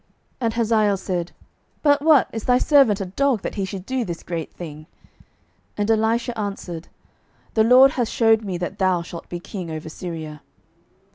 [0.01, 0.09] 12:008:013
[0.41, 1.31] And Hazael said,
[1.83, 4.87] But what, is thy servant a dog, that he should do this great thing?
[5.77, 6.87] And Elisha answered,
[7.53, 10.41] The LORD hath shewed me that thou shalt be king over Syria.